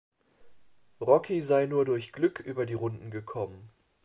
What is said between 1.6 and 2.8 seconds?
nur durch "Glück" über die